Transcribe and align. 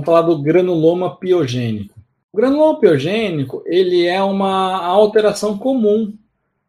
Vamos 0.00 0.06
falar 0.06 0.22
do 0.22 0.40
granuloma 0.40 1.16
piogênico. 1.16 2.00
O 2.32 2.36
granuloma 2.36 2.80
piogênico, 2.80 3.62
ele 3.66 4.06
é 4.06 4.22
uma 4.22 4.82
alteração 4.82 5.58
comum, 5.58 6.16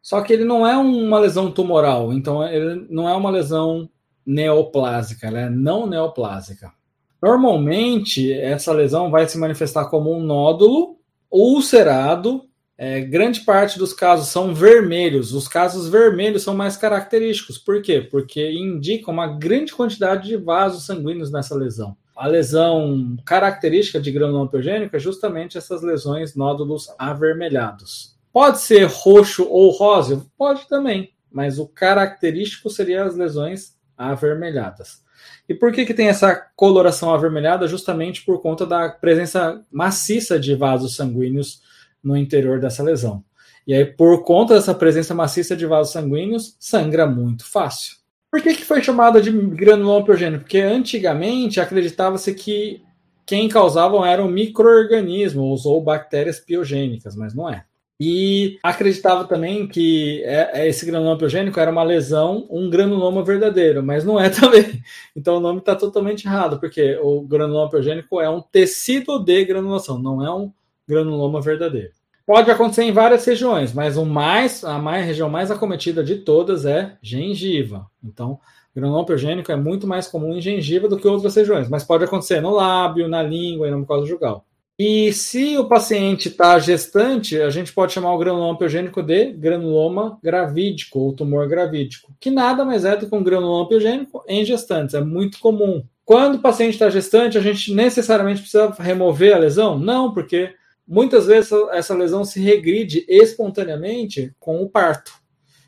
só 0.01 0.21
que 0.21 0.33
ele 0.33 0.43
não 0.43 0.67
é 0.67 0.75
uma 0.75 1.17
lesão 1.17 1.49
tumoral, 1.49 2.11
então 2.11 2.45
ele 2.45 2.87
não 2.89 3.07
é 3.07 3.15
uma 3.15 3.29
lesão 3.29 3.89
neoplásica, 4.25 5.27
ela 5.27 5.39
é 5.39 5.49
não 5.49 5.87
neoplásica. 5.87 6.73
Normalmente, 7.21 8.33
essa 8.33 8.73
lesão 8.73 9.09
vai 9.09 9.27
se 9.27 9.37
manifestar 9.37 9.85
como 9.85 10.11
um 10.11 10.21
nódulo 10.21 10.97
ulcerado. 11.31 12.43
É, 12.83 12.99
grande 12.99 13.41
parte 13.41 13.77
dos 13.77 13.93
casos 13.93 14.29
são 14.29 14.55
vermelhos. 14.55 15.35
Os 15.35 15.47
casos 15.47 15.87
vermelhos 15.87 16.41
são 16.41 16.55
mais 16.55 16.75
característicos. 16.75 17.59
Por 17.59 17.79
quê? 17.79 18.01
Porque 18.01 18.51
indicam 18.51 19.13
uma 19.13 19.27
grande 19.27 19.71
quantidade 19.71 20.27
de 20.27 20.35
vasos 20.35 20.87
sanguíneos 20.87 21.31
nessa 21.31 21.53
lesão. 21.53 21.95
A 22.15 22.25
lesão 22.25 23.15
característica 23.23 24.01
de 24.01 24.11
granuloma 24.11 24.49
piogênico 24.49 24.95
é 24.95 24.99
justamente 24.99 25.59
essas 25.59 25.83
lesões, 25.83 26.35
nódulos 26.35 26.87
avermelhados. 26.97 28.17
Pode 28.33 28.59
ser 28.61 28.85
roxo 28.85 29.47
ou 29.47 29.69
rosa? 29.69 30.25
Pode 30.35 30.67
também, 30.67 31.13
mas 31.31 31.59
o 31.59 31.67
característico 31.67 32.67
seria 32.67 33.03
as 33.03 33.15
lesões 33.15 33.75
avermelhadas. 33.95 35.03
E 35.47 35.53
por 35.53 35.71
que, 35.71 35.85
que 35.85 35.93
tem 35.93 36.07
essa 36.07 36.33
coloração 36.55 37.13
avermelhada? 37.13 37.67
Justamente 37.67 38.25
por 38.25 38.41
conta 38.41 38.65
da 38.65 38.89
presença 38.89 39.63
maciça 39.71 40.39
de 40.39 40.55
vasos 40.55 40.95
sanguíneos 40.95 41.61
no 42.03 42.15
interior 42.17 42.59
dessa 42.59 42.83
lesão. 42.83 43.23
E 43.65 43.73
aí, 43.73 43.85
por 43.85 44.23
conta 44.23 44.55
dessa 44.55 44.73
presença 44.73 45.13
maciça 45.13 45.55
de 45.55 45.65
vasos 45.65 45.93
sanguíneos, 45.93 46.55
sangra 46.59 47.05
muito 47.05 47.45
fácil. 47.45 47.97
Por 48.31 48.41
que, 48.41 48.55
que 48.55 48.65
foi 48.65 48.81
chamada 48.81 49.21
de 49.21 49.31
granuloma 49.31 50.05
piogênico? 50.05 50.43
Porque 50.43 50.59
antigamente 50.59 51.59
acreditava-se 51.59 52.33
que 52.33 52.81
quem 53.25 53.47
causavam 53.47 54.05
eram 54.05 54.27
micro-organismos 54.27 55.65
ou 55.65 55.81
bactérias 55.81 56.39
piogênicas, 56.39 57.15
mas 57.15 57.33
não 57.33 57.49
é. 57.49 57.65
E 58.03 58.57
acreditava 58.63 59.25
também 59.25 59.67
que 59.67 60.23
é, 60.23 60.61
é, 60.61 60.67
esse 60.67 60.85
granuloma 60.87 61.19
piogênico 61.19 61.59
era 61.59 61.69
uma 61.69 61.83
lesão, 61.83 62.47
um 62.49 62.67
granuloma 62.67 63.23
verdadeiro, 63.23 63.83
mas 63.83 64.03
não 64.03 64.19
é 64.19 64.27
também. 64.31 64.81
Então 65.15 65.37
o 65.37 65.39
nome 65.39 65.59
está 65.59 65.75
totalmente 65.75 66.25
errado, 66.25 66.59
porque 66.59 66.97
o 66.99 67.21
granuloma 67.21 67.69
piogênico 67.69 68.19
é 68.19 68.27
um 68.27 68.41
tecido 68.41 69.19
de 69.19 69.45
granulação, 69.45 69.99
não 69.99 70.25
é 70.25 70.33
um 70.33 70.51
granuloma 70.87 71.41
verdadeiro. 71.41 71.91
Pode 72.25 72.49
acontecer 72.49 72.83
em 72.83 72.91
várias 72.91 73.25
regiões, 73.25 73.73
mas 73.73 73.97
o 73.97 74.05
mais, 74.05 74.63
a 74.63 74.77
mais, 74.77 75.05
região 75.05 75.29
mais 75.29 75.51
acometida 75.51 76.03
de 76.03 76.17
todas 76.17 76.65
é 76.65 76.97
gengiva. 77.01 77.87
Então, 78.03 78.39
granuloma 78.75 79.05
piogênico 79.05 79.51
é 79.51 79.55
muito 79.55 79.87
mais 79.87 80.07
comum 80.07 80.33
em 80.33 80.41
gengiva 80.41 80.87
do 80.87 80.97
que 80.97 81.07
outras 81.07 81.35
regiões, 81.35 81.67
mas 81.67 81.83
pode 81.83 82.03
acontecer 82.03 82.41
no 82.41 82.51
lábio, 82.51 83.07
na 83.07 83.21
língua 83.21 83.67
e 83.67 83.71
na 83.71 83.77
mucosa 83.77 84.05
jugal. 84.05 84.45
E 84.83 85.13
se 85.13 85.57
o 85.57 85.67
paciente 85.67 86.29
está 86.29 86.57
gestante, 86.57 87.39
a 87.39 87.49
gente 87.49 87.71
pode 87.71 87.93
chamar 87.93 88.15
o 88.15 88.17
granuloma 88.17 88.57
piogênico 88.57 89.03
de 89.03 89.31
granuloma 89.33 90.17
gravídico 90.23 90.99
ou 90.99 91.13
tumor 91.13 91.47
gravídico, 91.47 92.11
que 92.19 92.31
nada 92.31 92.65
mais 92.65 92.83
é 92.83 92.95
do 92.95 93.07
que 93.07 93.15
um 93.15 93.23
granuloma 93.23 93.67
piogênico 93.67 94.23
em 94.27 94.43
gestantes, 94.43 94.95
é 94.95 95.01
muito 95.01 95.39
comum. 95.39 95.83
Quando 96.03 96.35
o 96.35 96.41
paciente 96.41 96.73
está 96.73 96.89
gestante, 96.89 97.37
a 97.37 97.41
gente 97.41 97.73
necessariamente 97.73 98.41
precisa 98.41 98.73
remover 98.79 99.35
a 99.35 99.39
lesão? 99.39 99.77
Não, 99.77 100.13
porque 100.13 100.51
muitas 100.91 101.25
vezes 101.25 101.49
essa 101.71 101.95
lesão 101.95 102.25
se 102.25 102.41
regride 102.41 103.05
espontaneamente 103.07 104.35
com 104.37 104.61
o 104.61 104.69
parto, 104.69 105.13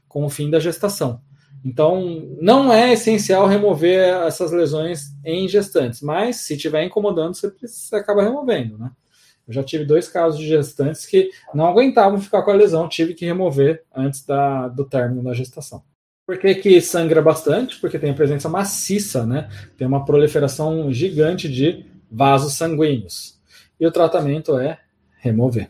com 0.05 0.25
o 0.25 0.29
fim 0.29 0.49
da 0.49 0.59
gestação. 0.59 1.21
Então, 1.63 2.27
não 2.41 2.73
é 2.73 2.91
essencial 2.91 3.47
remover 3.47 4.13
essas 4.27 4.51
lesões 4.51 5.15
em 5.23 5.47
gestantes, 5.47 6.01
mas 6.01 6.35
se 6.35 6.55
estiver 6.55 6.83
incomodando, 6.83 7.35
você, 7.35 7.49
você 7.61 7.95
acaba 7.95 8.21
removendo, 8.21 8.77
né? 8.77 8.91
Eu 9.47 9.53
já 9.53 9.63
tive 9.63 9.85
dois 9.85 10.09
casos 10.09 10.37
de 10.37 10.45
gestantes 10.45 11.05
que 11.05 11.29
não 11.53 11.67
aguentavam 11.67 12.19
ficar 12.19 12.43
com 12.43 12.51
a 12.51 12.55
lesão, 12.55 12.89
tive 12.89 13.13
que 13.13 13.25
remover 13.25 13.83
antes 13.95 14.25
da, 14.25 14.67
do 14.67 14.83
término 14.83 15.23
da 15.23 15.33
gestação. 15.33 15.83
Por 16.25 16.37
que, 16.37 16.55
que 16.55 16.81
sangra 16.81 17.21
bastante? 17.21 17.79
Porque 17.79 17.99
tem 17.99 18.11
a 18.11 18.13
presença 18.13 18.49
maciça, 18.49 19.25
né? 19.25 19.49
Tem 19.77 19.87
uma 19.87 20.03
proliferação 20.03 20.91
gigante 20.91 21.47
de 21.47 21.85
vasos 22.11 22.53
sanguíneos. 22.53 23.39
E 23.79 23.87
o 23.87 23.91
tratamento 23.91 24.57
é 24.57 24.79
remover. 25.23 25.67